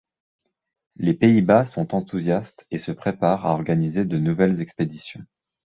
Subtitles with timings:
[0.95, 5.21] Les Pays-Bas sont enthousiastes et se préparent à organiser de nouvelles expéditions.